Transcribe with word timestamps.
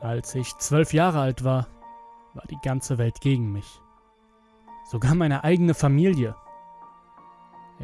Als 0.00 0.34
ich 0.34 0.56
zwölf 0.58 0.92
Jahre 0.92 1.20
alt 1.20 1.44
war, 1.44 1.66
war 2.34 2.44
die 2.50 2.58
ganze 2.62 2.98
Welt 2.98 3.20
gegen 3.20 3.52
mich. 3.52 3.80
Sogar 4.84 5.14
meine 5.14 5.44
eigene 5.44 5.74
Familie. 5.74 6.34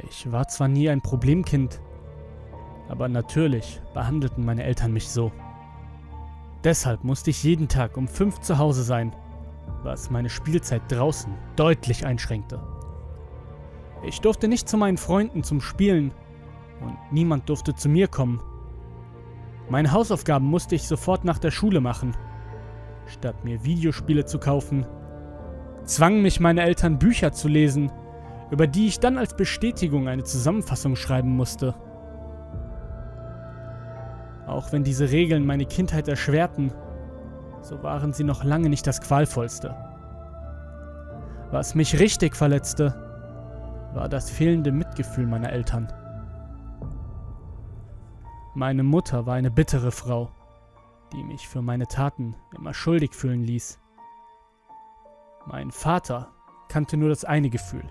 Ich 0.09 0.31
war 0.31 0.49
zwar 0.49 0.69
nie 0.69 0.89
ein 0.89 1.03
Problemkind, 1.03 1.81
aber 2.89 3.09
natürlich 3.09 3.81
behandelten 3.95 4.45
meine 4.45 4.65
Eltern 4.65 4.93
mich 4.93 5.09
so. 5.09 5.33
Deshalb 6.65 7.05
musste 7.05 7.31
ich 7.31 7.43
jeden 7.43 7.69
Tag 7.69 7.97
um 7.97 8.09
fünf 8.09 8.41
zu 8.41 8.59
Hause 8.59 8.83
sein, 8.83 9.15
was 9.83 10.11
meine 10.11 10.29
Spielzeit 10.29 10.83
draußen 10.89 11.33
deutlich 11.57 12.05
einschränkte. 12.07 12.61
Ich 14.03 14.21
durfte 14.21 14.49
nicht 14.49 14.69
zu 14.69 14.77
meinen 14.77 14.97
Freunden 14.97 15.43
zum 15.43 15.61
Spielen 15.61 16.13
und 16.81 16.97
niemand 17.11 17.49
durfte 17.49 17.75
zu 17.75 17.89
mir 17.89 18.09
kommen. 18.09 18.41
Meine 19.69 19.93
Hausaufgaben 19.93 20.47
musste 20.47 20.75
ich 20.75 20.87
sofort 20.87 21.25
nach 21.25 21.39
der 21.39 21.51
Schule 21.51 21.81
machen. 21.81 22.17
Statt 23.07 23.45
mir 23.45 23.65
Videospiele 23.65 24.25
zu 24.25 24.39
kaufen, 24.39 24.87
zwangen 25.85 26.23
mich 26.23 26.41
meine 26.41 26.63
Eltern 26.63 26.99
Bücher 26.99 27.33
zu 27.33 27.49
lesen, 27.49 27.91
über 28.51 28.67
die 28.67 28.87
ich 28.87 29.01
dann 29.01 29.19
als 29.19 29.37
Bestätigung 29.37 30.09
eine 30.09 30.25
Zusammenfassung 30.25 30.97
schreiben 30.97 31.37
musste. 31.37 31.75
Auch 34.47 34.73
wenn 34.73 34.85
diese 34.85 35.11
Regeln 35.11 35.45
meine 35.45 35.67
Kindheit 35.67 36.09
erschwerten, 36.09 36.73
so 37.63 37.83
waren 37.83 38.13
sie 38.13 38.25
noch 38.25 38.45
lange 38.45 38.69
nicht 38.69 38.87
das 38.87 39.01
Qualvollste. 39.01 39.75
Was 41.51 41.75
mich 41.75 41.99
richtig 41.99 42.37
verletzte, 42.37 42.95
war 43.95 44.09
das 44.09 44.31
fehlende 44.31 44.71
Mitgefühl 44.71 45.27
meiner 45.27 45.51
Eltern. 45.51 45.93
Meine 48.55 48.83
Mutter 48.83 49.27
war 49.27 49.35
eine 49.35 49.51
bittere 49.51 49.91
Frau, 49.91 50.31
die 51.13 51.23
mich 51.23 51.49
für 51.49 51.63
meine 51.63 51.87
Taten 51.87 52.35
immer 52.57 52.75
schuldig 52.75 53.15
fühlen 53.15 53.43
ließ. 53.43 53.79
Mein 55.47 55.71
Vater 55.71 56.29
kannte 56.69 56.97
nur 56.97 57.09
das 57.09 57.25
eine 57.25 57.49
Gefühl, 57.49 57.85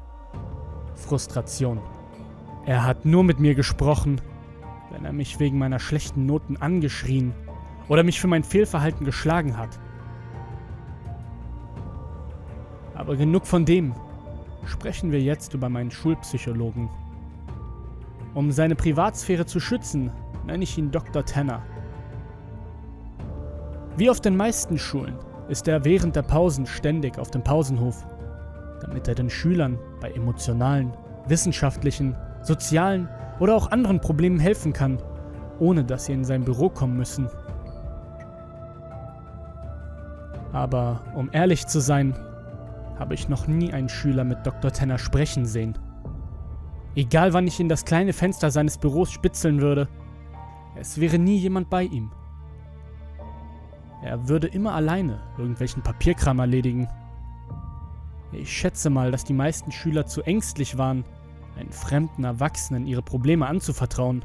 Frustration. 0.94 1.81
Er 2.66 2.86
hat 2.86 3.05
nur 3.05 3.23
mit 3.23 3.39
mir 3.39 3.55
gesprochen, 3.55 4.22
wenn 4.92 5.05
er 5.05 5.14
mich 5.14 5.39
wegen 5.39 5.58
meiner 5.58 5.80
schlechten 5.80 6.25
Noten 6.25 6.58
angeschrien 6.58 7.33
oder 7.89 8.03
mich 8.03 8.19
für 8.19 8.27
mein 8.27 8.43
Fehlverhalten 8.43 9.05
geschlagen 9.05 9.57
hat. 9.57 9.80
Aber 12.93 13.16
genug 13.16 13.45
von 13.45 13.66
dem. 13.66 13.93
Sprechen 14.66 15.11
wir 15.11 15.21
jetzt 15.21 15.53
über 15.53 15.69
meinen 15.69 15.91
Schulpsychologen. 15.91 16.89
Um 18.33 18.52
seine 18.52 18.75
Privatsphäre 18.75 19.45
zu 19.45 19.59
schützen, 19.59 20.11
nenne 20.45 20.63
ich 20.63 20.77
ihn 20.77 20.91
Dr. 20.91 21.23
Tanner. 21.23 21.63
Wie 23.95 24.09
auf 24.09 24.19
den 24.19 24.35
meisten 24.35 24.77
Schulen 24.77 25.15
ist 25.47 25.67
er 25.67 25.85
während 25.85 26.15
der 26.15 26.21
Pausen 26.23 26.65
ständig 26.65 27.17
auf 27.17 27.31
dem 27.31 27.43
Pausenhof, 27.43 28.05
damit 28.81 29.08
er 29.08 29.15
den 29.15 29.30
Schülern 29.30 29.80
bei 30.02 30.11
emotionalen, 30.11 30.93
wissenschaftlichen, 31.27 32.15
sozialen 32.43 33.09
oder 33.39 33.55
auch 33.55 33.71
anderen 33.71 34.02
Problemen 34.02 34.39
helfen 34.39 34.73
kann, 34.73 35.02
ohne 35.59 35.83
dass 35.83 36.05
sie 36.05 36.13
in 36.13 36.25
sein 36.25 36.43
Büro 36.43 36.69
kommen 36.69 36.97
müssen. 36.97 37.30
Aber 40.53 41.02
um 41.16 41.30
ehrlich 41.31 41.67
zu 41.67 41.80
sein, 41.80 42.14
habe 42.98 43.14
ich 43.14 43.30
noch 43.30 43.48
nie 43.48 43.73
einen 43.73 43.90
Schüler 43.90 44.23
mit 44.23 44.45
Dr. 44.45 44.72
Tenner 44.72 44.98
sprechen 44.98 45.45
sehen. 45.45 45.78
Egal 46.95 47.34
wann 47.34 47.48
ich 47.48 47.59
in 47.59 47.70
das 47.70 47.86
kleine 47.86 48.14
Fenster 48.14 48.50
seines 48.50 48.77
Büros 48.77 49.11
spitzeln 49.11 49.61
würde, 49.61 49.88
es 50.76 50.99
wäre 50.99 51.20
nie 51.20 51.38
jemand 51.38 51.70
bei 51.70 51.83
ihm. 51.83 52.11
Er 54.04 54.27
würde 54.27 54.48
immer 54.48 54.73
alleine 54.73 55.20
irgendwelchen 55.38 55.83
Papierkram 55.83 56.39
erledigen. 56.39 56.88
Ich 58.32 58.52
schätze 58.52 58.89
mal, 58.89 59.11
dass 59.11 59.23
die 59.23 59.33
meisten 59.33 59.71
Schüler 59.71 60.05
zu 60.05 60.21
ängstlich 60.21 60.77
waren, 60.77 61.04
einen 61.58 61.71
fremden 61.71 62.23
Erwachsenen 62.23 62.86
ihre 62.86 63.02
Probleme 63.02 63.48
anzuvertrauen. 63.48 64.23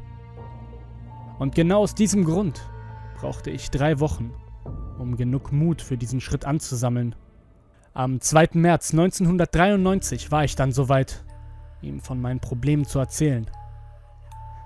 Und 1.38 1.54
genau 1.54 1.80
aus 1.80 1.94
diesem 1.94 2.24
Grund 2.24 2.68
brauchte 3.16 3.50
ich 3.50 3.70
drei 3.70 4.00
Wochen, 4.00 4.32
um 4.98 5.16
genug 5.16 5.52
Mut 5.52 5.82
für 5.82 5.96
diesen 5.96 6.20
Schritt 6.20 6.44
anzusammeln. 6.44 7.14
Am 7.94 8.20
2. 8.20 8.50
März 8.54 8.92
1993 8.92 10.30
war 10.30 10.44
ich 10.44 10.56
dann 10.56 10.72
soweit, 10.72 11.24
ihm 11.82 12.00
von 12.00 12.20
meinen 12.20 12.40
Problemen 12.40 12.86
zu 12.86 12.98
erzählen. 12.98 13.46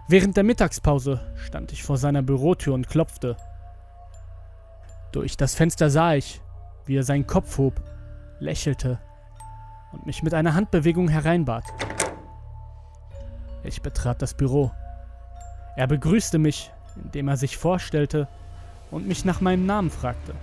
Während 0.08 0.36
der 0.36 0.44
Mittagspause 0.44 1.20
stand 1.34 1.72
ich 1.72 1.82
vor 1.82 1.96
seiner 1.96 2.22
Bürotür 2.22 2.74
und 2.74 2.88
klopfte. 2.88 3.36
Durch 5.10 5.36
das 5.36 5.54
Fenster 5.54 5.90
sah 5.90 6.14
ich, 6.14 6.40
wie 6.84 6.96
er 6.96 7.02
seinen 7.02 7.26
Kopf 7.26 7.58
hob, 7.58 7.82
lächelte 8.38 9.00
und 9.92 10.06
mich 10.06 10.22
mit 10.22 10.34
einer 10.34 10.54
Handbewegung 10.54 11.08
hereinbat. 11.08 11.64
Ich 13.64 13.82
betrat 13.82 14.22
das 14.22 14.34
Büro. 14.34 14.70
Er 15.76 15.88
begrüßte 15.88 16.38
mich, 16.38 16.70
indem 17.02 17.28
er 17.28 17.36
sich 17.36 17.56
vorstellte 17.56 18.28
und 18.90 19.06
mich 19.06 19.24
nach 19.24 19.40
meinem 19.40 19.66
Namen 19.66 19.90
fragte. 19.90 20.34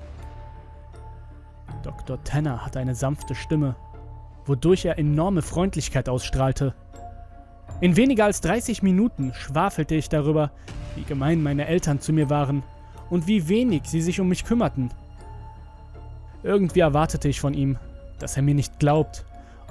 Dr. 1.83 2.23
Tanner 2.23 2.65
hat 2.65 2.77
eine 2.77 2.95
sanfte 2.95 3.35
Stimme, 3.35 3.75
wodurch 4.45 4.85
er 4.85 4.97
enorme 4.97 5.41
Freundlichkeit 5.41 6.09
ausstrahlte. 6.09 6.73
In 7.81 7.95
weniger 7.95 8.25
als 8.25 8.41
30 8.41 8.83
Minuten 8.83 9.33
schwafelte 9.33 9.95
ich 9.95 10.09
darüber, 10.09 10.51
wie 10.95 11.03
gemein 11.03 11.43
meine 11.43 11.67
Eltern 11.67 11.99
zu 11.99 12.13
mir 12.13 12.29
waren 12.29 12.63
und 13.09 13.27
wie 13.27 13.47
wenig 13.47 13.83
sie 13.85 14.01
sich 14.01 14.19
um 14.19 14.29
mich 14.29 14.45
kümmerten. 14.45 14.89
Irgendwie 16.43 16.81
erwartete 16.81 17.27
ich 17.27 17.39
von 17.39 17.53
ihm, 17.53 17.77
dass 18.19 18.37
er 18.37 18.43
mir 18.43 18.55
nicht 18.55 18.79
glaubt 18.79 19.25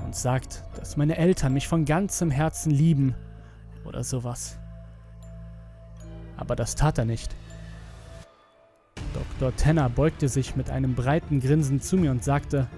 und 0.04 0.14
sagt, 0.14 0.64
dass 0.76 0.96
meine 0.96 1.16
Eltern 1.16 1.52
mich 1.52 1.68
von 1.68 1.84
ganzem 1.84 2.30
Herzen 2.30 2.70
lieben 2.70 3.14
oder 3.84 4.04
sowas. 4.04 4.58
Aber 6.36 6.56
das 6.56 6.74
tat 6.74 6.98
er 6.98 7.04
nicht. 7.04 7.34
Dr. 9.14 9.54
Tenner 9.56 9.88
beugte 9.88 10.28
sich 10.28 10.56
mit 10.56 10.70
einem 10.70 10.94
breiten 10.94 11.40
Grinsen 11.40 11.80
zu 11.80 11.96
mir 11.96 12.10
und 12.10 12.24
sagte, 12.24 12.68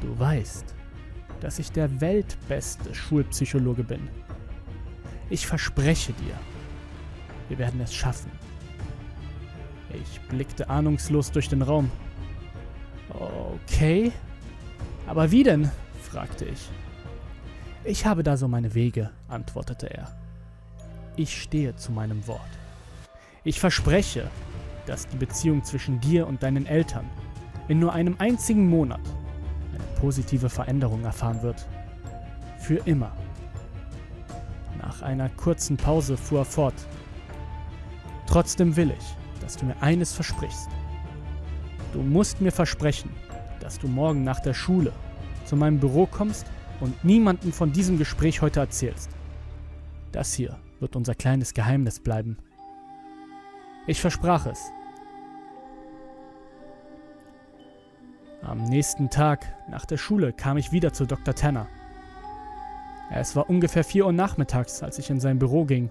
Du 0.00 0.18
weißt, 0.18 0.74
dass 1.40 1.58
ich 1.58 1.72
der 1.72 2.00
weltbeste 2.00 2.94
Schulpsychologe 2.94 3.84
bin. 3.84 4.08
Ich 5.30 5.46
verspreche 5.46 6.12
dir, 6.12 6.34
wir 7.48 7.58
werden 7.58 7.80
es 7.80 7.94
schaffen. 7.94 8.30
Ich 9.90 10.20
blickte 10.22 10.68
ahnungslos 10.68 11.30
durch 11.30 11.48
den 11.48 11.62
Raum. 11.62 11.90
Okay, 13.08 14.12
aber 15.06 15.30
wie 15.30 15.42
denn? 15.42 15.70
fragte 16.02 16.44
ich. 16.44 16.68
Ich 17.84 18.06
habe 18.06 18.22
da 18.22 18.36
so 18.36 18.48
meine 18.48 18.74
Wege, 18.74 19.10
antwortete 19.28 19.92
er. 19.92 20.10
Ich 21.16 21.40
stehe 21.40 21.76
zu 21.76 21.92
meinem 21.92 22.26
Wort. 22.26 22.40
Ich 23.46 23.60
verspreche, 23.60 24.30
dass 24.86 25.06
die 25.06 25.18
Beziehung 25.18 25.62
zwischen 25.62 26.00
dir 26.00 26.26
und 26.26 26.42
deinen 26.42 26.64
Eltern 26.64 27.04
in 27.68 27.78
nur 27.78 27.92
einem 27.92 28.16
einzigen 28.18 28.68
Monat 28.68 29.00
eine 29.74 30.00
positive 30.00 30.48
Veränderung 30.48 31.04
erfahren 31.04 31.42
wird. 31.42 31.66
Für 32.58 32.76
immer. 32.86 33.12
Nach 34.80 35.02
einer 35.02 35.28
kurzen 35.28 35.76
Pause 35.76 36.16
fuhr 36.16 36.40
er 36.40 36.44
fort. 36.46 36.74
Trotzdem 38.26 38.76
will 38.76 38.90
ich, 38.90 39.04
dass 39.40 39.58
du 39.58 39.66
mir 39.66 39.76
eines 39.82 40.14
versprichst. 40.14 40.70
Du 41.92 42.00
musst 42.00 42.40
mir 42.40 42.50
versprechen, 42.50 43.10
dass 43.60 43.78
du 43.78 43.88
morgen 43.88 44.24
nach 44.24 44.40
der 44.40 44.54
Schule 44.54 44.92
zu 45.44 45.54
meinem 45.54 45.80
Büro 45.80 46.06
kommst 46.06 46.46
und 46.80 47.04
niemandem 47.04 47.52
von 47.52 47.72
diesem 47.72 47.98
Gespräch 47.98 48.40
heute 48.40 48.60
erzählst. 48.60 49.10
Das 50.12 50.32
hier 50.32 50.56
wird 50.80 50.96
unser 50.96 51.14
kleines 51.14 51.52
Geheimnis 51.52 52.00
bleiben. 52.00 52.38
Ich 53.86 54.00
versprach 54.00 54.46
es. 54.46 54.72
Am 58.40 58.64
nächsten 58.64 59.10
Tag 59.10 59.46
nach 59.68 59.84
der 59.84 59.98
Schule 59.98 60.32
kam 60.32 60.56
ich 60.56 60.72
wieder 60.72 60.92
zu 60.92 61.06
Dr. 61.06 61.34
Tanner. 61.34 61.66
Es 63.10 63.36
war 63.36 63.50
ungefähr 63.50 63.84
4 63.84 64.06
Uhr 64.06 64.12
nachmittags, 64.12 64.82
als 64.82 64.98
ich 64.98 65.10
in 65.10 65.20
sein 65.20 65.38
Büro 65.38 65.64
ging. 65.64 65.90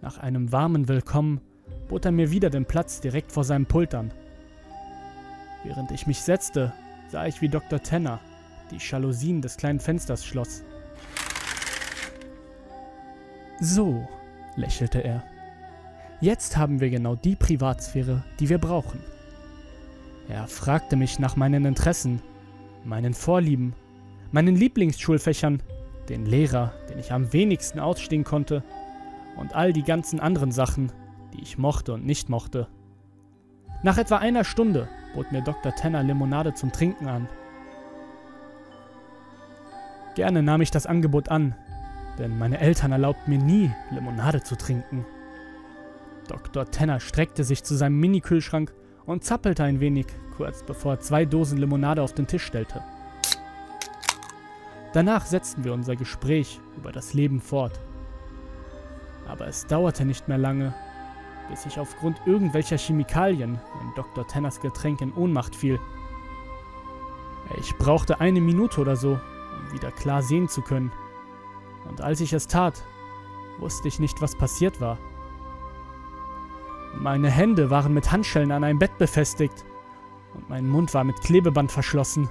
Nach 0.00 0.18
einem 0.18 0.52
warmen 0.52 0.88
Willkommen 0.88 1.40
bot 1.88 2.04
er 2.04 2.12
mir 2.12 2.30
wieder 2.30 2.48
den 2.48 2.64
Platz 2.64 3.00
direkt 3.00 3.30
vor 3.30 3.44
seinem 3.44 3.66
Pult 3.66 3.94
an. 3.94 4.12
Während 5.64 5.90
ich 5.90 6.06
mich 6.06 6.22
setzte, 6.22 6.72
sah 7.08 7.26
ich, 7.26 7.42
wie 7.42 7.48
Dr. 7.48 7.82
Tanner 7.82 8.20
die 8.70 8.78
Jalousien 8.78 9.42
des 9.42 9.56
kleinen 9.56 9.80
Fensters 9.80 10.24
schloss. 10.24 10.64
So, 13.60 14.06
lächelte 14.56 15.02
er. 15.04 15.22
Jetzt 16.20 16.56
haben 16.56 16.80
wir 16.80 16.88
genau 16.88 17.14
die 17.14 17.36
Privatsphäre, 17.36 18.24
die 18.40 18.48
wir 18.48 18.58
brauchen. 18.58 19.00
Er 20.28 20.46
fragte 20.48 20.96
mich 20.96 21.18
nach 21.18 21.36
meinen 21.36 21.66
Interessen, 21.66 22.22
meinen 22.84 23.12
Vorlieben, 23.12 23.74
meinen 24.32 24.56
Lieblingsschulfächern, 24.56 25.62
den 26.08 26.24
Lehrer, 26.24 26.72
den 26.88 26.98
ich 26.98 27.12
am 27.12 27.32
wenigsten 27.32 27.80
ausstehen 27.80 28.24
konnte 28.24 28.62
und 29.36 29.54
all 29.54 29.74
die 29.74 29.82
ganzen 29.82 30.18
anderen 30.18 30.52
Sachen, 30.52 30.90
die 31.34 31.42
ich 31.42 31.58
mochte 31.58 31.92
und 31.92 32.06
nicht 32.06 32.30
mochte. 32.30 32.66
Nach 33.82 33.98
etwa 33.98 34.16
einer 34.16 34.44
Stunde 34.44 34.88
bot 35.14 35.32
mir 35.32 35.42
Dr. 35.42 35.74
Tanner 35.74 36.02
Limonade 36.02 36.54
zum 36.54 36.72
Trinken 36.72 37.08
an. 37.08 37.28
Gerne 40.14 40.42
nahm 40.42 40.62
ich 40.62 40.70
das 40.70 40.86
Angebot 40.86 41.28
an, 41.28 41.54
denn 42.18 42.38
meine 42.38 42.58
Eltern 42.58 42.92
erlaubten 42.92 43.30
mir 43.30 43.38
nie, 43.38 43.70
Limonade 43.90 44.42
zu 44.42 44.56
trinken. 44.56 45.04
Dr. 46.26 46.70
Tanner 46.70 47.00
streckte 47.00 47.44
sich 47.44 47.62
zu 47.64 47.74
seinem 47.74 47.98
Mini-Kühlschrank 48.00 48.72
und 49.04 49.24
zappelte 49.24 49.64
ein 49.64 49.80
wenig, 49.80 50.06
kurz 50.36 50.62
bevor 50.62 50.94
er 50.94 51.00
zwei 51.00 51.24
Dosen 51.24 51.58
Limonade 51.58 52.02
auf 52.02 52.12
den 52.12 52.26
Tisch 52.26 52.44
stellte. 52.44 52.82
Danach 54.92 55.26
setzten 55.26 55.64
wir 55.64 55.74
unser 55.74 55.96
Gespräch 55.96 56.60
über 56.76 56.92
das 56.92 57.14
Leben 57.14 57.40
fort. 57.40 57.80
Aber 59.28 59.46
es 59.46 59.66
dauerte 59.66 60.04
nicht 60.04 60.28
mehr 60.28 60.38
lange, 60.38 60.74
bis 61.50 61.66
ich 61.66 61.78
aufgrund 61.78 62.20
irgendwelcher 62.26 62.78
Chemikalien 62.78 63.60
in 63.82 63.94
Dr. 63.94 64.26
Tenners 64.26 64.60
Getränk 64.60 65.00
in 65.00 65.12
Ohnmacht 65.12 65.54
fiel. 65.54 65.78
Ich 67.58 67.76
brauchte 67.76 68.20
eine 68.20 68.40
Minute 68.40 68.80
oder 68.80 68.96
so, 68.96 69.12
um 69.12 69.72
wieder 69.72 69.90
klar 69.90 70.22
sehen 70.22 70.48
zu 70.48 70.62
können. 70.62 70.92
Und 71.88 72.00
als 72.00 72.20
ich 72.20 72.32
es 72.32 72.48
tat, 72.48 72.82
wusste 73.58 73.88
ich 73.88 73.98
nicht, 73.98 74.20
was 74.20 74.36
passiert 74.36 74.80
war. 74.80 74.98
Meine 76.98 77.30
Hände 77.30 77.70
waren 77.70 77.92
mit 77.92 78.10
Handschellen 78.10 78.50
an 78.52 78.64
einem 78.64 78.78
Bett 78.78 78.96
befestigt 78.98 79.64
und 80.34 80.48
mein 80.48 80.66
Mund 80.66 80.94
war 80.94 81.04
mit 81.04 81.20
Klebeband 81.20 81.70
verschlossen. 81.70 82.28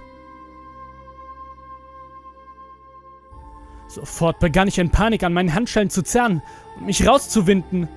Sofort 3.88 4.40
begann 4.40 4.68
ich 4.68 4.80
in 4.80 4.90
Panik 4.90 5.24
an 5.24 5.34
meinen 5.34 5.54
Handschellen 5.54 5.90
zu 5.90 6.02
zerren 6.02 6.42
und 6.78 6.88
mich 6.88 7.08
rauszuwinden, 7.08 7.88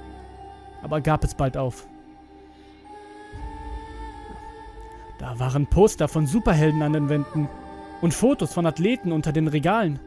aber 0.82 1.00
gab 1.00 1.24
es 1.24 1.34
bald 1.34 1.56
auf. 1.56 1.86
Da 5.18 5.38
waren 5.40 5.66
Poster 5.66 6.06
von 6.06 6.26
Superhelden 6.26 6.82
an 6.82 6.92
den 6.92 7.08
Wänden 7.08 7.48
und 8.00 8.14
Fotos 8.14 8.54
von 8.54 8.66
Athleten 8.66 9.10
unter 9.10 9.32
den 9.32 9.48
Regalen. 9.48 9.98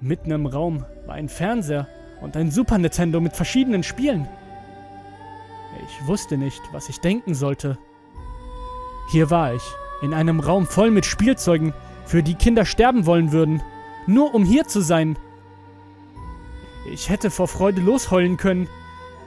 Mitten 0.00 0.30
im 0.30 0.46
Raum 0.46 0.84
war 1.06 1.16
ein 1.16 1.28
Fernseher 1.28 1.88
und 2.20 2.36
ein 2.36 2.52
Super 2.52 2.78
Nintendo 2.78 3.20
mit 3.20 3.34
verschiedenen 3.34 3.82
Spielen. 3.82 4.28
Ich 5.88 6.06
wusste 6.06 6.36
nicht, 6.36 6.62
was 6.72 6.88
ich 6.88 7.00
denken 7.00 7.34
sollte. 7.34 7.78
Hier 9.10 9.30
war 9.30 9.54
ich, 9.54 9.62
in 10.02 10.12
einem 10.12 10.38
Raum 10.38 10.66
voll 10.66 10.90
mit 10.90 11.06
Spielzeugen, 11.06 11.72
für 12.04 12.22
die 12.22 12.34
Kinder 12.34 12.64
sterben 12.64 13.06
wollen 13.06 13.32
würden, 13.32 13.62
nur 14.06 14.34
um 14.34 14.44
hier 14.44 14.66
zu 14.66 14.80
sein. 14.80 15.18
Ich 16.92 17.08
hätte 17.08 17.30
vor 17.30 17.48
Freude 17.48 17.80
losheulen 17.80 18.36
können, 18.36 18.68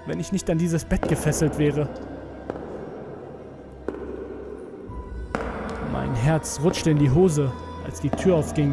wenn 0.05 0.19
ich 0.19 0.31
nicht 0.31 0.49
an 0.49 0.57
dieses 0.57 0.85
Bett 0.85 1.07
gefesselt 1.07 1.57
wäre. 1.57 1.89
Mein 5.91 6.13
Herz 6.15 6.59
rutschte 6.63 6.91
in 6.91 6.99
die 6.99 7.11
Hose, 7.11 7.51
als 7.85 8.01
die 8.01 8.09
Tür 8.09 8.35
aufging 8.35 8.71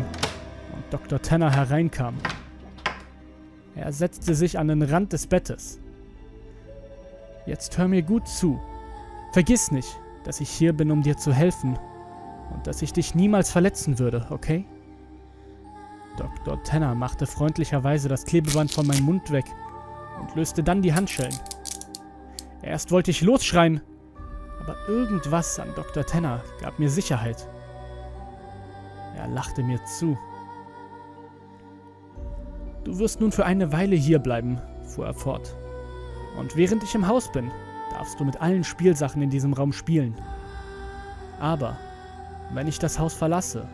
und 0.75 0.85
Dr. 0.91 1.21
Tanner 1.21 1.51
hereinkam. 1.51 2.17
Er 3.75 3.93
setzte 3.93 4.35
sich 4.35 4.59
an 4.59 4.69
den 4.69 4.83
Rand 4.83 5.13
des 5.13 5.27
Bettes. 5.27 5.81
Jetzt 7.49 7.79
hör 7.79 7.89
mir 7.89 8.03
gut 8.03 8.29
zu. 8.29 8.61
Vergiss 9.33 9.71
nicht, 9.71 9.99
dass 10.25 10.39
ich 10.41 10.51
hier 10.51 10.75
bin, 10.75 10.91
um 10.91 11.03
dir 11.03 11.17
zu 11.17 11.33
helfen 11.33 11.79
und 12.53 12.67
dass 12.67 12.83
ich 12.83 12.93
dich 12.93 13.15
niemals 13.15 13.51
verletzen 13.51 13.99
würde, 13.99 14.27
okay? 14.29 14.67
Dr. 16.19 16.63
Tanner 16.63 16.95
machte 16.95 17.27
freundlicherweise 17.27 18.11
das 18.11 18.27
Klebeband 18.27 18.71
von 18.71 18.87
meinem 18.87 19.07
Mund 19.07 19.31
weg 19.31 19.47
und 20.21 20.35
löste 20.35 20.63
dann 20.63 20.83
die 20.83 20.93
Handschellen. 20.93 21.35
Erst 22.61 22.91
wollte 22.91 23.13
ich 23.13 23.23
losschreien, 23.23 23.81
aber 24.61 24.77
irgendwas 24.87 25.59
an 25.59 25.71
Dr. 25.75 26.05
Tanner 26.05 26.45
gab 26.61 26.79
mir 26.79 26.91
Sicherheit. 26.91 27.49
Er 29.17 29.27
lachte 29.27 29.63
mir 29.63 29.83
zu. 29.87 30.19
Du 32.85 32.99
wirst 32.99 33.23
nun 33.23 33.33
für 33.33 33.47
eine 33.47 33.73
Weile 33.73 33.97
hier 33.97 34.19
bleiben, 34.19 34.61
fuhr 34.83 35.07
er 35.07 35.15
fort. 35.15 35.57
Und 36.37 36.57
während 36.57 36.83
ich 36.83 36.95
im 36.95 37.07
Haus 37.09 37.31
bin, 37.33 37.51
darfst 37.91 38.21
du 38.21 38.25
mit 38.25 38.41
allen 38.41 38.65
Spielsachen 38.65 39.23
in 39.23 39.31
diesem 39.31 39.53
Raum 39.53 39.73
spielen. 39.73 40.15
Aber 41.41 41.77
wenn 42.53 42.69
ich 42.69 42.79
das 42.79 42.99
Haus 42.99 43.15
verlasse, 43.15 43.67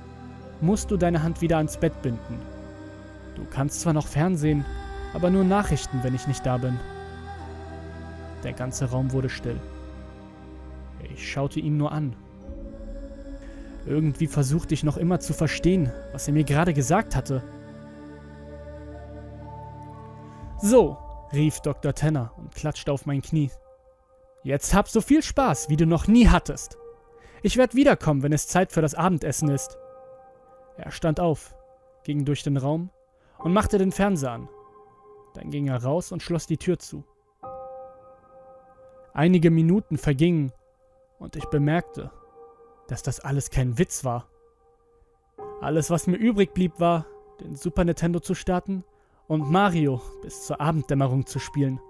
musst 0.60 0.90
du 0.90 0.96
deine 0.96 1.22
Hand 1.22 1.40
wieder 1.40 1.58
ans 1.58 1.76
Bett 1.76 2.00
binden. 2.02 2.38
Du 3.34 3.44
kannst 3.50 3.80
zwar 3.80 3.92
noch 3.92 4.06
Fernsehen, 4.06 4.64
aber 5.12 5.30
nur 5.30 5.44
Nachrichten, 5.44 6.00
wenn 6.02 6.14
ich 6.14 6.26
nicht 6.26 6.44
da 6.46 6.56
bin. 6.56 6.78
Der 8.42 8.52
ganze 8.52 8.90
Raum 8.90 9.12
wurde 9.12 9.28
still. 9.28 9.60
Ich 11.12 11.30
schaute 11.30 11.60
ihn 11.60 11.76
nur 11.76 11.92
an. 11.92 12.14
Irgendwie 13.86 14.26
versuchte 14.26 14.74
ich 14.74 14.82
noch 14.82 14.96
immer 14.96 15.20
zu 15.20 15.32
verstehen, 15.32 15.92
was 16.12 16.26
er 16.26 16.34
mir 16.34 16.44
gerade 16.44 16.72
gesagt 16.72 17.14
hatte. 17.14 17.42
So, 20.62 20.96
rief 21.34 21.60
Dr. 21.60 21.94
Tanner 21.94 22.32
und 22.36 22.54
klatschte 22.54 22.92
auf 22.92 23.06
mein 23.06 23.22
Knie. 23.22 23.50
Jetzt 24.42 24.74
hab 24.74 24.88
so 24.88 25.00
viel 25.00 25.22
Spaß, 25.22 25.68
wie 25.68 25.76
du 25.76 25.86
noch 25.86 26.06
nie 26.06 26.28
hattest. 26.28 26.78
Ich 27.42 27.56
werde 27.56 27.74
wiederkommen, 27.74 28.22
wenn 28.22 28.32
es 28.32 28.48
Zeit 28.48 28.72
für 28.72 28.82
das 28.82 28.94
Abendessen 28.94 29.48
ist. 29.48 29.78
Er 30.76 30.90
stand 30.90 31.20
auf, 31.20 31.54
ging 32.04 32.24
durch 32.24 32.42
den 32.42 32.56
Raum 32.56 32.90
und 33.38 33.52
machte 33.52 33.78
den 33.78 33.92
Fernseher 33.92 34.32
an. 34.32 34.48
Dann 35.34 35.50
ging 35.50 35.68
er 35.68 35.82
raus 35.82 36.12
und 36.12 36.22
schloss 36.22 36.46
die 36.46 36.58
Tür 36.58 36.78
zu. 36.78 37.04
Einige 39.12 39.50
Minuten 39.50 39.98
vergingen 39.98 40.52
und 41.18 41.36
ich 41.36 41.44
bemerkte, 41.46 42.10
dass 42.88 43.02
das 43.02 43.20
alles 43.20 43.50
kein 43.50 43.78
Witz 43.78 44.04
war. 44.04 44.28
Alles, 45.60 45.90
was 45.90 46.06
mir 46.06 46.16
übrig 46.16 46.52
blieb, 46.52 46.80
war, 46.80 47.06
den 47.40 47.56
Super 47.56 47.84
Nintendo 47.84 48.20
zu 48.20 48.34
starten 48.34 48.84
und 49.26 49.50
Mario 49.50 50.00
bis 50.22 50.46
zur 50.46 50.60
Abenddämmerung 50.60 51.26
zu 51.26 51.38
spielen. 51.38 51.80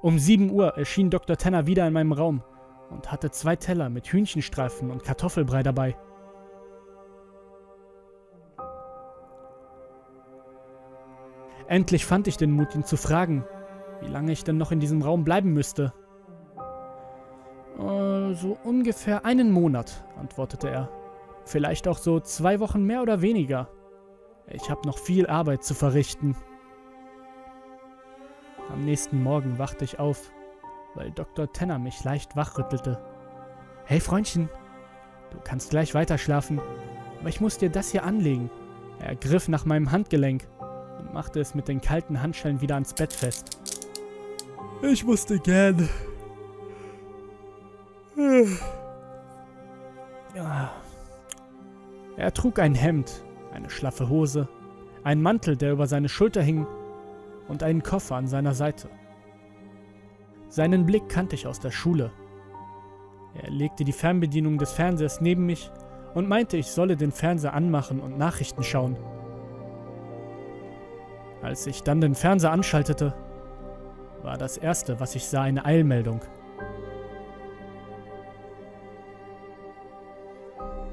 Um 0.00 0.18
7 0.18 0.50
Uhr 0.50 0.76
erschien 0.76 1.10
Dr. 1.10 1.36
Tanner 1.36 1.66
wieder 1.66 1.86
in 1.86 1.92
meinem 1.92 2.12
Raum 2.12 2.42
und 2.90 3.12
hatte 3.12 3.30
zwei 3.30 3.56
Teller 3.56 3.88
mit 3.88 4.06
Hühnchenstreifen 4.06 4.90
und 4.90 5.04
Kartoffelbrei 5.04 5.62
dabei. 5.62 5.96
Endlich 11.68 12.04
fand 12.04 12.26
ich 12.26 12.36
den 12.36 12.50
Mut, 12.50 12.74
ihn 12.74 12.84
zu 12.84 12.96
fragen, 12.96 13.44
wie 14.00 14.08
lange 14.08 14.32
ich 14.32 14.44
denn 14.44 14.58
noch 14.58 14.72
in 14.72 14.80
diesem 14.80 15.02
Raum 15.02 15.24
bleiben 15.24 15.52
müsste. 15.52 15.92
Äh, 17.78 18.34
so 18.34 18.58
ungefähr 18.64 19.24
einen 19.24 19.50
Monat, 19.50 20.04
antwortete 20.18 20.68
er. 20.68 20.90
Vielleicht 21.44 21.88
auch 21.88 21.98
so 21.98 22.20
zwei 22.20 22.60
Wochen 22.60 22.84
mehr 22.84 23.02
oder 23.02 23.22
weniger. 23.22 23.68
Ich 24.54 24.68
habe 24.68 24.86
noch 24.86 24.98
viel 24.98 25.26
Arbeit 25.26 25.64
zu 25.64 25.72
verrichten. 25.74 26.36
Am 28.70 28.84
nächsten 28.84 29.22
Morgen 29.22 29.58
wachte 29.58 29.84
ich 29.84 29.98
auf, 29.98 30.30
weil 30.94 31.10
Dr. 31.10 31.50
Tenner 31.50 31.78
mich 31.78 32.04
leicht 32.04 32.36
wachrüttelte. 32.36 33.02
Hey 33.86 33.98
Freundchen, 33.98 34.50
du 35.30 35.38
kannst 35.42 35.70
gleich 35.70 35.94
weiterschlafen, 35.94 36.60
aber 37.18 37.28
ich 37.30 37.40
muss 37.40 37.56
dir 37.56 37.70
das 37.70 37.90
hier 37.90 38.04
anlegen. 38.04 38.50
Er 39.00 39.16
griff 39.16 39.48
nach 39.48 39.64
meinem 39.64 39.90
Handgelenk 39.90 40.46
und 40.98 41.14
machte 41.14 41.40
es 41.40 41.54
mit 41.54 41.66
den 41.68 41.80
kalten 41.80 42.20
Handschellen 42.20 42.60
wieder 42.60 42.74
ans 42.74 42.92
Bett 42.92 43.12
fest. 43.12 43.58
Ich 44.82 45.04
musste 45.04 45.38
gern. 45.38 45.88
Er 52.16 52.34
trug 52.34 52.58
ein 52.58 52.74
Hemd, 52.74 53.24
eine 53.52 53.70
schlaffe 53.70 54.08
Hose, 54.08 54.48
einen 55.04 55.22
Mantel, 55.22 55.56
der 55.56 55.72
über 55.72 55.86
seine 55.86 56.08
Schulter 56.08 56.42
hing, 56.42 56.66
und 57.48 57.62
einen 57.62 57.82
Koffer 57.82 58.16
an 58.16 58.26
seiner 58.26 58.54
Seite. 58.54 58.88
Seinen 60.48 60.86
Blick 60.86 61.08
kannte 61.08 61.34
ich 61.34 61.46
aus 61.46 61.60
der 61.60 61.70
Schule. 61.70 62.12
Er 63.34 63.50
legte 63.50 63.84
die 63.84 63.92
Fernbedienung 63.92 64.58
des 64.58 64.72
Fernsehers 64.72 65.20
neben 65.20 65.46
mich 65.46 65.70
und 66.14 66.28
meinte, 66.28 66.56
ich 66.56 66.66
solle 66.66 66.96
den 66.96 67.10
Fernseher 67.10 67.54
anmachen 67.54 68.00
und 68.00 68.18
Nachrichten 68.18 68.62
schauen. 68.62 68.96
Als 71.42 71.66
ich 71.66 71.82
dann 71.82 72.00
den 72.00 72.14
Fernseher 72.14 72.52
anschaltete, 72.52 73.14
war 74.22 74.38
das 74.38 74.56
erste, 74.56 75.00
was 75.00 75.14
ich 75.14 75.26
sah, 75.26 75.42
eine 75.42 75.64
Eilmeldung. 75.64 76.20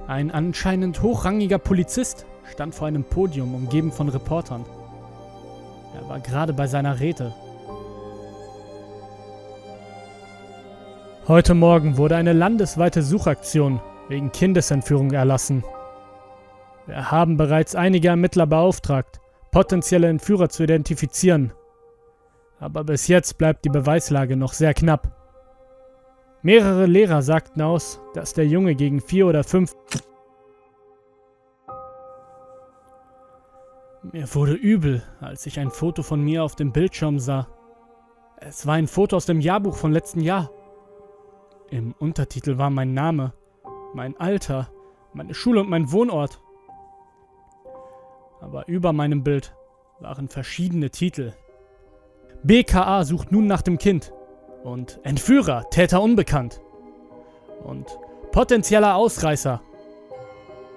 Ein 0.08 0.32
anscheinend 0.32 1.04
hochrangiger 1.04 1.60
Polizist 1.60 2.26
stand 2.52 2.76
vor 2.76 2.88
einem 2.88 3.04
Podium, 3.04 3.56
umgeben 3.56 3.92
von 3.92 4.10
Reportern. 4.10 4.66
Er 5.96 6.08
war 6.08 6.20
gerade 6.20 6.54
bei 6.54 6.68
seiner 6.68 7.00
Rede. 7.00 7.34
Heute 11.28 11.54
Morgen 11.54 11.98
wurde 11.98 12.16
eine 12.16 12.34
landesweite 12.34 13.04
Suchaktion 13.04 13.80
wegen 14.08 14.32
Kindesentführung 14.32 15.12
erlassen. 15.12 15.64
Wir 16.88 17.12
haben 17.12 17.38
bereits 17.38 17.76
einige 17.76 18.08
Ermittler 18.08 18.48
beauftragt, 18.48 19.20
potenzielle 19.52 20.08
Entführer 20.08 20.50
zu 20.50 20.64
identifizieren. 20.64 21.54
Aber 22.60 22.84
bis 22.84 23.08
jetzt 23.08 23.38
bleibt 23.38 23.64
die 23.64 23.70
Beweislage 23.70 24.36
noch 24.36 24.54
sehr 24.54 24.74
knapp. 24.74 25.16
Mehrere 26.42 26.88
Lehrer 26.88 27.22
sagten 27.22 27.62
aus, 27.62 28.00
dass 28.14 28.34
der 28.34 28.48
Junge 28.48 28.76
gegen 28.76 29.00
vier 29.02 29.28
oder 29.28 29.44
fünf... 29.44 29.76
Mir 34.02 34.34
wurde 34.34 34.54
übel, 34.54 35.04
als 35.20 35.46
ich 35.46 35.60
ein 35.60 35.72
Foto 35.72 36.04
von 36.04 36.22
mir 36.24 36.44
auf 36.44 36.56
dem 36.56 36.72
Bildschirm 36.72 37.20
sah. 37.20 37.48
Es 38.38 38.66
war 38.66 38.76
ein 38.76 38.88
Foto 38.88 39.18
aus 39.18 39.26
dem 39.26 39.42
Jahrbuch 39.42 39.76
von 39.76 39.92
letzten 39.92 40.22
Jahr. 40.22 40.52
Im 41.70 41.94
Untertitel 42.00 42.58
war 42.58 42.70
mein 42.70 42.94
Name, 42.94 43.34
mein 43.94 44.18
Alter, 44.18 44.70
meine 45.14 45.34
Schule 45.34 45.60
und 45.60 45.70
mein 45.70 45.92
Wohnort. 45.92 46.40
Aber 48.40 48.70
über 48.70 48.94
meinem 48.94 49.24
Bild 49.24 49.54
waren 50.00 50.30
verschiedene 50.30 50.92
Titel. 50.92 51.34
BKA 52.44 53.04
sucht 53.04 53.34
nun 53.34 53.48
nach 53.48 53.62
dem 53.62 53.78
Kind. 53.78 54.14
Und 54.64 55.02
Entführer, 55.04 55.70
Täter 55.72 56.02
unbekannt. 56.02 56.62
Und 57.66 58.00
potenzieller 58.32 58.96
Ausreißer. 58.96 59.62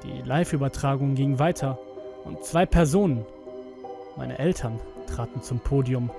Die 0.03 0.23
Live-Übertragung 0.23 1.15
ging 1.15 1.39
weiter 1.39 1.79
und 2.25 2.45
zwei 2.45 2.67
Personen, 2.67 3.25
meine 4.17 4.39
Eltern, 4.39 4.79
traten 5.07 5.43
zum 5.43 5.59
Podium. 5.61 6.11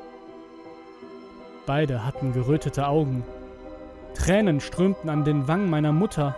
Beide 1.65 2.05
hatten 2.05 2.33
gerötete 2.33 2.88
Augen. 2.88 3.24
Tränen 4.15 4.60
strömten 4.60 5.10
an 5.10 5.24
den 5.24 5.48
Wangen 5.48 5.69
meiner 5.69 5.91
Mutter, 5.91 6.36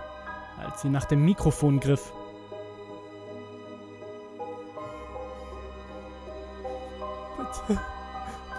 als 0.64 0.82
sie 0.82 0.90
nach 0.90 1.06
dem 1.06 1.26
Mikrofon 1.26 1.80
griff. 1.80 2.14
Bitte, 7.38 7.80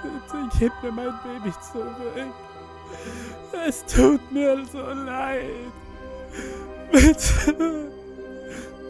bitte 0.02 0.48
gib 0.58 0.72
mir 0.82 0.92
mein 0.92 1.14
Baby 1.22 1.54
zurück. 1.72 2.34
Es 3.66 3.84
tut 3.86 4.20
mir 4.32 4.64
so 4.66 4.80
leid. 4.80 5.72
Bitte. 6.92 7.90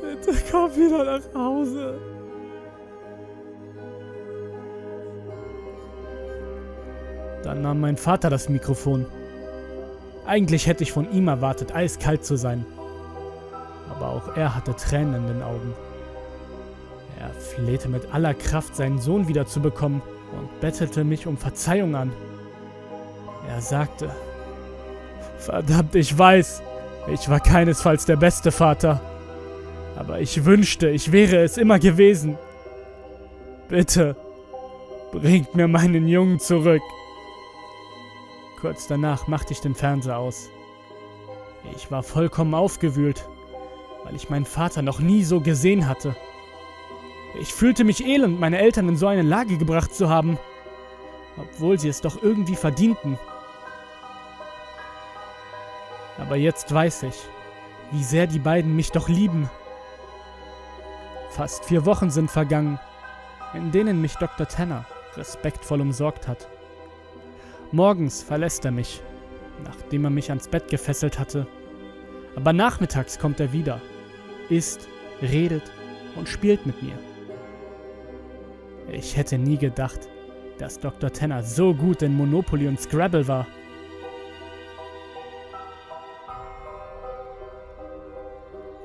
Bitte 0.07 0.37
komm 0.51 0.71
wieder 0.77 1.05
nach 1.05 1.35
Hause. 1.35 1.99
Dann 7.43 7.63
nahm 7.63 7.81
mein 7.81 7.97
Vater 7.97 8.31
das 8.31 8.49
Mikrofon. 8.49 9.07
Eigentlich 10.27 10.67
hätte 10.67 10.83
ich 10.83 10.93
von 10.93 11.11
ihm 11.13 11.29
erwartet, 11.29 11.75
eiskalt 11.75 12.25
zu 12.25 12.37
sein. 12.37 12.65
Aber 13.91 14.09
auch 14.09 14.37
er 14.37 14.55
hatte 14.55 14.75
Tränen 14.75 15.15
in 15.15 15.27
den 15.27 15.43
Augen. 15.43 15.75
Er 17.19 17.31
flehte 17.31 17.89
mit 17.89 18.13
aller 18.13 18.35
Kraft, 18.35 18.77
seinen 18.77 18.99
Sohn 18.99 19.29
wiederzubekommen 19.29 20.03
und 20.33 20.61
bettelte 20.61 21.05
mich 21.05 21.27
um 21.27 21.37
Verzeihung 21.37 21.95
an. 21.95 22.13
Er 23.49 23.61
sagte, 23.61 24.11
Verdammt, 25.39 25.95
ich 25.95 26.17
weiß, 26.17 26.63
ich 27.13 27.29
war 27.29 27.41
keinesfalls 27.41 28.05
der 28.05 28.17
beste 28.17 28.51
Vater. 28.51 29.01
Aber 29.97 30.21
ich 30.21 30.45
wünschte, 30.45 30.91
ich 30.91 31.11
wäre 31.11 31.43
es 31.43 31.57
immer 31.57 31.79
gewesen. 31.79 32.39
Bitte, 33.69 34.15
bringt 35.11 35.55
mir 35.55 35.67
meinen 35.67 36.07
Jungen 36.07 36.39
zurück. 36.39 36.83
Kurz 38.61 38.87
danach 38.87 39.27
machte 39.27 39.53
ich 39.53 39.61
den 39.61 39.75
Fernseher 39.75 40.19
aus. 40.19 40.51
Ich 41.75 41.91
war 41.91 42.03
vollkommen 42.03 42.55
aufgewühlt, 42.55 43.27
weil 44.05 44.15
ich 44.15 44.31
meinen 44.31 44.45
Vater 44.45 44.83
noch 44.83 45.01
nie 45.01 45.25
so 45.25 45.41
gesehen 45.41 45.89
hatte. 45.89 46.15
Ich 47.41 47.53
fühlte 47.53 47.85
mich 47.85 48.07
elend, 48.07 48.39
meine 48.39 48.59
Eltern 48.59 48.89
in 48.89 48.97
so 48.97 49.07
eine 49.07 49.23
Lage 49.23 49.59
gebracht 49.59 49.95
zu 49.95 50.09
haben, 50.09 50.39
obwohl 51.37 51.79
sie 51.79 51.89
es 51.89 52.01
doch 52.01 52.23
irgendwie 52.23 52.55
verdienten. 52.55 53.19
Aber 56.19 56.37
jetzt 56.37 56.73
weiß 56.73 57.05
ich, 57.05 57.17
wie 57.93 58.03
sehr 58.03 58.27
die 58.27 58.39
beiden 58.39 58.75
mich 58.75 58.91
doch 58.91 59.09
lieben. 59.09 59.51
Fast 61.37 61.67
vier 61.67 61.85
Wochen 61.85 62.09
sind 62.09 62.31
vergangen, 62.31 62.81
in 63.53 63.71
denen 63.71 64.01
mich 64.01 64.15
Dr. 64.15 64.49
Tanner 64.49 64.87
respektvoll 65.19 65.83
umsorgt 65.83 66.27
hat. 66.27 66.49
Morgens 67.73 68.23
verlässt 68.23 68.65
er 68.65 68.71
mich, 68.71 69.03
nachdem 69.63 70.05
er 70.05 70.11
mich 70.11 70.31
ans 70.31 70.49
Bett 70.49 70.71
gefesselt 70.71 71.19
hatte. 71.19 71.47
Aber 72.37 72.55
nachmittags 72.55 73.19
kommt 73.19 73.39
er 73.39 73.53
wieder, 73.53 73.83
isst, 74.49 74.89
redet 75.21 75.71
und 76.15 76.27
spielt 76.27 76.65
mit 76.65 76.83
mir. 76.83 76.99
Ich 78.91 79.15
hätte 79.15 79.37
nie 79.37 79.59
gedacht, 79.59 80.09
dass 80.57 80.81
Dr. 80.81 81.13
Tanner 81.13 81.43
so 81.43 81.75
gut 81.75 82.01
in 82.01 82.17
Monopoly 82.17 82.67
und 82.67 82.81
Scrabble 82.81 83.29
war. 83.29 83.47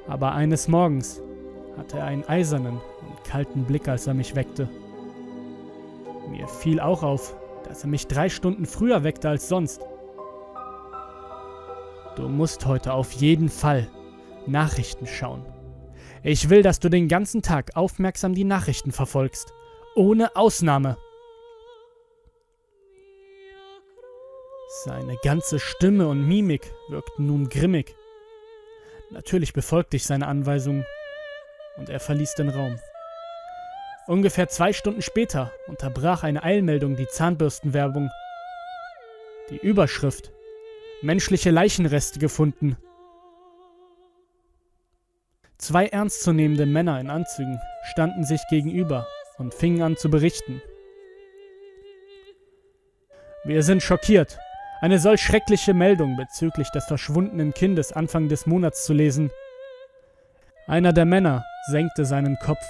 Aber 0.05 0.33
eines 0.33 0.67
Morgens 0.67 1.21
hatte 1.77 1.99
er 1.99 2.05
einen 2.05 2.23
eisernen 2.25 2.79
und 3.01 3.23
kalten 3.23 3.65
Blick, 3.65 3.87
als 3.87 4.07
er 4.07 4.13
mich 4.13 4.35
weckte. 4.35 4.69
Mir 6.29 6.47
fiel 6.47 6.79
auch 6.79 7.03
auf, 7.03 7.35
dass 7.67 7.83
er 7.83 7.89
mich 7.89 8.07
drei 8.07 8.29
Stunden 8.29 8.65
früher 8.65 9.03
weckte 9.03 9.29
als 9.29 9.47
sonst. 9.47 9.81
Du 12.15 12.27
musst 12.27 12.65
heute 12.65 12.93
auf 12.93 13.11
jeden 13.13 13.49
Fall 13.49 13.87
Nachrichten 14.45 15.07
schauen. 15.07 15.45
Ich 16.23 16.49
will, 16.49 16.61
dass 16.61 16.79
du 16.79 16.89
den 16.89 17.07
ganzen 17.07 17.41
Tag 17.41 17.75
aufmerksam 17.75 18.33
die 18.33 18.43
Nachrichten 18.43 18.91
verfolgst. 18.91 19.53
Ohne 19.95 20.35
Ausnahme. 20.35 20.97
Seine 24.83 25.17
ganze 25.23 25.59
Stimme 25.59 26.07
und 26.07 26.27
Mimik 26.27 26.73
wirkten 26.89 27.25
nun 27.25 27.49
grimmig. 27.49 27.95
Natürlich 29.09 29.51
befolgte 29.51 29.97
ich 29.97 30.05
seine 30.05 30.27
Anweisungen 30.27 30.85
und 31.81 31.89
er 31.89 31.99
verließ 31.99 32.35
den 32.35 32.49
Raum. 32.49 32.79
Ungefähr 34.05 34.47
zwei 34.47 34.71
Stunden 34.71 35.01
später 35.01 35.51
unterbrach 35.65 36.21
eine 36.21 36.43
Eilmeldung 36.43 36.95
die 36.95 37.07
Zahnbürstenwerbung. 37.07 38.11
Die 39.49 39.57
Überschrift 39.57 40.31
Menschliche 41.01 41.49
Leichenreste 41.49 42.19
gefunden. 42.19 42.77
Zwei 45.57 45.87
ernstzunehmende 45.87 46.67
Männer 46.67 46.99
in 46.99 47.09
Anzügen 47.09 47.59
standen 47.91 48.23
sich 48.23 48.41
gegenüber 48.51 49.07
und 49.39 49.55
fingen 49.55 49.81
an 49.81 49.97
zu 49.97 50.11
berichten. 50.11 50.61
Wir 53.43 53.63
sind 53.63 53.81
schockiert, 53.81 54.37
eine 54.81 54.99
solch 54.99 55.21
schreckliche 55.23 55.73
Meldung 55.73 56.15
bezüglich 56.15 56.69
des 56.69 56.85
verschwundenen 56.85 57.55
Kindes 57.55 57.91
Anfang 57.91 58.29
des 58.29 58.45
Monats 58.45 58.85
zu 58.85 58.93
lesen. 58.93 59.31
Einer 60.67 60.93
der 60.93 61.05
Männer 61.05 61.43
senkte 61.67 62.05
seinen 62.05 62.37
Kopf, 62.39 62.65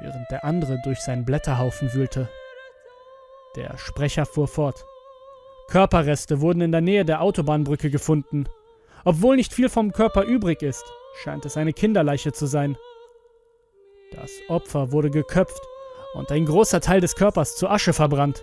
während 0.00 0.30
der 0.30 0.44
andere 0.44 0.78
durch 0.82 1.00
seinen 1.00 1.24
Blätterhaufen 1.24 1.92
wühlte. 1.94 2.28
Der 3.56 3.76
Sprecher 3.78 4.26
fuhr 4.26 4.48
fort. 4.48 4.84
Körperreste 5.68 6.40
wurden 6.40 6.60
in 6.60 6.72
der 6.72 6.80
Nähe 6.80 7.04
der 7.04 7.20
Autobahnbrücke 7.20 7.90
gefunden. 7.90 8.48
Obwohl 9.04 9.36
nicht 9.36 9.52
viel 9.52 9.68
vom 9.68 9.92
Körper 9.92 10.22
übrig 10.22 10.62
ist, 10.62 10.84
scheint 11.22 11.44
es 11.44 11.56
eine 11.56 11.72
Kinderleiche 11.72 12.32
zu 12.32 12.46
sein. 12.46 12.76
Das 14.12 14.30
Opfer 14.48 14.92
wurde 14.92 15.10
geköpft 15.10 15.60
und 16.14 16.32
ein 16.32 16.46
großer 16.46 16.80
Teil 16.80 17.00
des 17.00 17.14
Körpers 17.14 17.56
zu 17.56 17.68
Asche 17.68 17.92
verbrannt. 17.92 18.42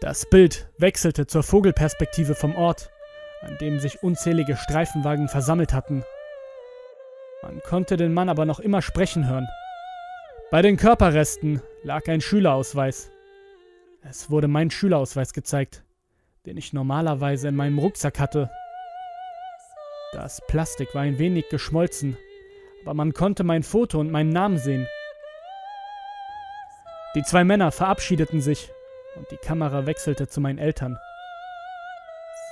Das 0.00 0.26
Bild 0.26 0.68
wechselte 0.78 1.26
zur 1.26 1.42
Vogelperspektive 1.42 2.34
vom 2.34 2.54
Ort, 2.54 2.90
an 3.42 3.58
dem 3.58 3.80
sich 3.80 4.02
unzählige 4.02 4.56
Streifenwagen 4.56 5.28
versammelt 5.28 5.72
hatten. 5.72 6.04
Man 7.42 7.60
konnte 7.60 7.96
den 7.96 8.12
Mann 8.14 8.28
aber 8.28 8.44
noch 8.44 8.58
immer 8.58 8.82
sprechen 8.82 9.28
hören. 9.28 9.48
Bei 10.50 10.62
den 10.62 10.76
Körperresten 10.76 11.62
lag 11.84 12.08
ein 12.08 12.20
Schülerausweis. 12.20 13.10
Es 14.02 14.30
wurde 14.30 14.48
mein 14.48 14.70
Schülerausweis 14.70 15.32
gezeigt, 15.32 15.84
den 16.46 16.56
ich 16.56 16.72
normalerweise 16.72 17.48
in 17.48 17.54
meinem 17.54 17.78
Rucksack 17.78 18.18
hatte. 18.18 18.50
Das 20.12 20.40
Plastik 20.48 20.94
war 20.94 21.02
ein 21.02 21.18
wenig 21.18 21.48
geschmolzen, 21.48 22.16
aber 22.82 22.94
man 22.94 23.12
konnte 23.12 23.44
mein 23.44 23.62
Foto 23.62 24.00
und 24.00 24.10
meinen 24.10 24.30
Namen 24.30 24.58
sehen. 24.58 24.86
Die 27.14 27.22
zwei 27.22 27.44
Männer 27.44 27.70
verabschiedeten 27.70 28.40
sich 28.40 28.70
und 29.16 29.30
die 29.30 29.36
Kamera 29.36 29.86
wechselte 29.86 30.28
zu 30.28 30.40
meinen 30.40 30.58
Eltern. 30.58 30.98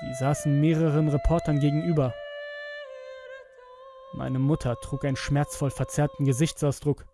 Sie 0.01 0.15
saßen 0.15 0.61
mehreren 0.61 1.09
Reportern 1.09 1.59
gegenüber. 1.59 2.13
Meine 4.17 4.39
Mutter 4.39 4.81
trug 4.81 5.05
einen 5.05 5.17
schmerzvoll 5.17 5.71
verzerrten 5.71 6.25
Gesichtsausdruck 6.25 7.05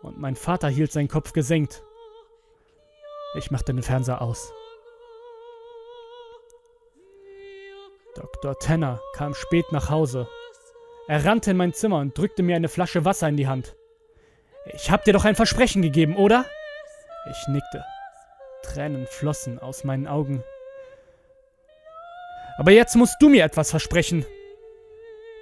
und 0.00 0.18
mein 0.18 0.36
Vater 0.36 0.68
hielt 0.68 0.90
seinen 0.90 1.08
Kopf 1.08 1.34
gesenkt. 1.34 1.82
Ich 3.34 3.50
machte 3.50 3.74
den 3.74 3.82
Fernseher 3.82 4.22
aus. 4.22 4.52
Dr. 8.14 8.58
Tenner 8.58 9.00
kam 9.14 9.34
spät 9.34 9.70
nach 9.70 9.90
Hause. 9.90 10.26
Er 11.06 11.24
rannte 11.26 11.50
in 11.50 11.58
mein 11.58 11.74
Zimmer 11.74 11.98
und 11.98 12.16
drückte 12.16 12.42
mir 12.42 12.56
eine 12.56 12.68
Flasche 12.68 13.04
Wasser 13.04 13.28
in 13.28 13.36
die 13.36 13.46
Hand. 13.46 13.76
Ich 14.72 14.90
hab 14.90 15.04
dir 15.04 15.12
doch 15.12 15.26
ein 15.26 15.36
Versprechen 15.36 15.82
gegeben, 15.82 16.16
oder? 16.16 16.46
Ich 17.30 17.48
nickte. 17.48 17.84
Tränen 18.62 19.06
flossen 19.06 19.58
aus 19.58 19.84
meinen 19.84 20.06
Augen. 20.06 20.42
Aber 22.56 22.70
jetzt 22.72 22.96
musst 22.96 23.16
du 23.20 23.28
mir 23.28 23.44
etwas 23.44 23.70
versprechen. 23.70 24.24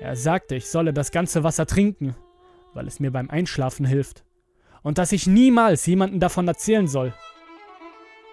Er 0.00 0.14
sagte, 0.14 0.54
ich 0.54 0.70
solle 0.70 0.92
das 0.92 1.10
ganze 1.10 1.42
Wasser 1.42 1.66
trinken, 1.66 2.14
weil 2.74 2.86
es 2.86 3.00
mir 3.00 3.10
beim 3.10 3.30
Einschlafen 3.30 3.84
hilft. 3.84 4.24
Und 4.82 4.98
dass 4.98 5.12
ich 5.12 5.26
niemals 5.26 5.86
jemanden 5.86 6.20
davon 6.20 6.46
erzählen 6.46 6.86
soll. 6.86 7.12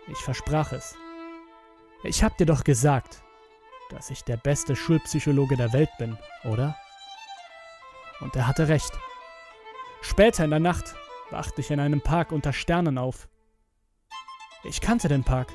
Ich 0.08 0.20
versprach 0.20 0.72
es. 0.72 0.96
Ich 2.04 2.24
hab 2.24 2.38
dir 2.38 2.46
doch 2.46 2.64
gesagt, 2.64 3.24
dass 3.90 4.12
ich 4.12 4.24
der 4.24 4.38
beste 4.38 4.76
Schulpsychologe 4.76 5.58
der 5.58 5.74
Welt 5.74 5.90
bin, 5.98 6.18
oder? 6.44 6.76
Und 8.20 8.36
er 8.36 8.48
hatte 8.48 8.68
recht. 8.68 8.92
Später 10.02 10.44
in 10.44 10.52
der 10.52 10.60
Nacht 10.60 10.96
wachte 11.32 11.62
ich 11.62 11.72
in 11.72 11.80
einem 11.80 12.02
Park 12.02 12.32
unter 12.32 12.54
Sternen 12.54 13.00
auf. 13.00 13.28
Ich 14.64 14.82
kannte 14.82 15.08
den 15.08 15.24
Park. 15.24 15.52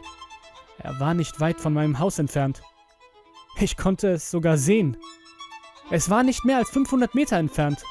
Er 0.79 0.99
war 0.99 1.15
nicht 1.15 1.41
weit 1.41 1.61
von 1.61 1.73
meinem 1.73 1.99
Haus 2.01 2.19
entfernt. 2.19 2.63
Ich 3.57 3.77
konnte 3.77 4.09
es 4.09 4.31
sogar 4.31 4.57
sehen. 4.57 4.97
Es 5.91 6.09
war 6.09 6.23
nicht 6.23 6.45
mehr 6.45 6.59
als 6.59 6.71
500 6.71 7.15
Meter 7.17 7.37
entfernt. 7.37 7.83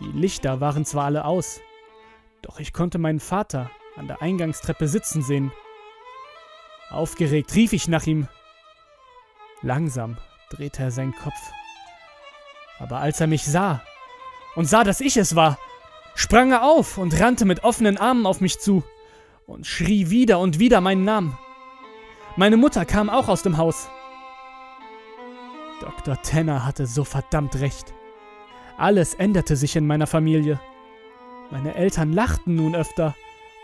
Die 0.00 0.12
Lichter 0.12 0.60
waren 0.60 0.84
zwar 0.84 1.06
alle 1.06 1.24
aus, 1.24 1.60
doch 2.42 2.60
ich 2.60 2.74
konnte 2.74 2.98
meinen 2.98 3.20
Vater 3.20 3.70
an 3.96 4.06
der 4.06 4.20
Eingangstreppe 4.20 4.86
sitzen 4.86 5.22
sehen. 5.22 5.50
Aufgeregt 6.90 7.54
rief 7.54 7.72
ich 7.72 7.88
nach 7.88 8.06
ihm. 8.06 8.28
Langsam 9.62 10.18
drehte 10.50 10.82
er 10.82 10.90
seinen 10.90 11.14
Kopf. 11.14 11.52
Aber 12.78 12.98
als 12.98 13.20
er 13.20 13.28
mich 13.28 13.44
sah 13.44 13.82
und 14.54 14.66
sah, 14.66 14.84
dass 14.84 15.00
ich 15.00 15.16
es 15.16 15.34
war, 15.34 15.58
sprang 16.14 16.52
er 16.52 16.64
auf 16.64 16.98
und 16.98 17.18
rannte 17.18 17.46
mit 17.46 17.64
offenen 17.64 17.96
Armen 17.96 18.26
auf 18.26 18.42
mich 18.42 18.58
zu 18.60 18.84
und 19.46 19.66
schrie 19.66 20.10
wieder 20.10 20.38
und 20.38 20.58
wieder 20.58 20.82
meinen 20.82 21.04
Namen. 21.04 21.38
Meine 22.36 22.58
Mutter 22.58 22.84
kam 22.84 23.08
auch 23.08 23.28
aus 23.28 23.42
dem 23.42 23.56
Haus. 23.56 23.88
Dr. 26.04 26.20
Tenner 26.20 26.66
hatte 26.66 26.86
so 26.86 27.02
verdammt 27.02 27.60
recht. 27.60 27.94
Alles 28.76 29.14
änderte 29.14 29.56
sich 29.56 29.74
in 29.74 29.86
meiner 29.86 30.06
Familie. 30.06 30.60
Meine 31.50 31.74
Eltern 31.74 32.12
lachten 32.12 32.56
nun 32.56 32.74
öfter 32.74 33.14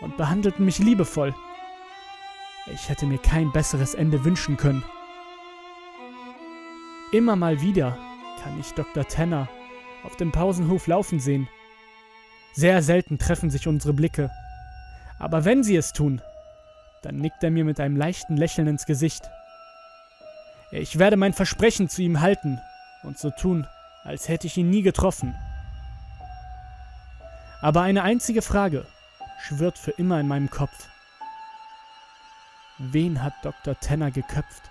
und 0.01 0.17
behandelten 0.17 0.65
mich 0.65 0.79
liebevoll. 0.79 1.35
Ich 2.73 2.89
hätte 2.89 3.05
mir 3.05 3.19
kein 3.19 3.51
besseres 3.51 3.93
Ende 3.93 4.25
wünschen 4.25 4.57
können. 4.57 4.83
Immer 7.11 7.35
mal 7.35 7.61
wieder 7.61 7.95
kann 8.41 8.59
ich 8.59 8.73
Dr. 8.73 9.07
Tenner 9.07 9.47
auf 10.03 10.15
dem 10.15 10.31
Pausenhof 10.31 10.87
laufen 10.87 11.19
sehen. 11.19 11.47
Sehr 12.53 12.81
selten 12.81 13.19
treffen 13.19 13.51
sich 13.51 13.67
unsere 13.67 13.93
Blicke. 13.93 14.31
Aber 15.19 15.45
wenn 15.45 15.61
sie 15.61 15.75
es 15.75 15.93
tun, 15.93 16.23
dann 17.03 17.17
nickt 17.17 17.43
er 17.43 17.51
mir 17.51 17.65
mit 17.65 17.79
einem 17.79 17.97
leichten 17.97 18.35
Lächeln 18.35 18.67
ins 18.67 18.87
Gesicht. 18.87 19.29
Ich 20.71 20.97
werde 20.97 21.17
mein 21.17 21.33
Versprechen 21.33 21.89
zu 21.89 22.01
ihm 22.01 22.21
halten 22.21 22.61
und 23.03 23.19
so 23.19 23.29
tun, 23.29 23.67
als 24.05 24.29
hätte 24.29 24.47
ich 24.47 24.57
ihn 24.57 24.69
nie 24.69 24.81
getroffen. 24.81 25.35
Aber 27.61 27.81
eine 27.81 28.03
einzige 28.03 28.41
Frage 28.41 28.85
schwirrt 29.41 29.77
für 29.77 29.91
immer 29.91 30.19
in 30.19 30.27
meinem 30.27 30.49
Kopf. 30.49 30.87
Wen 32.77 33.21
hat 33.21 33.33
Dr. 33.43 33.77
Tenner 33.79 34.11
geköpft? 34.11 34.63